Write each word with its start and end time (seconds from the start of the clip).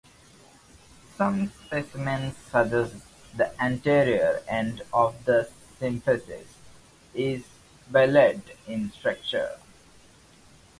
Some 1.15 1.49
specimens 1.63 2.35
suggest 2.35 2.95
the 3.37 3.53
anterior 3.63 4.41
end 4.47 4.81
of 4.91 5.13
the 5.25 5.47
symphysis 5.79 6.47
is 7.13 7.43
bilobed 7.91 8.55
in 8.65 8.89
structure. 8.91 9.59